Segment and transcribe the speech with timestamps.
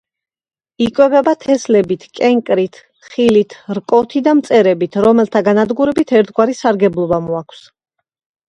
[0.85, 7.63] იკვებება თესლებით, კენკრით, ხილით, რკოთი და მწერებით, რომელთა განადგურებით ერთგვარი სარგებლობა მოაქვს.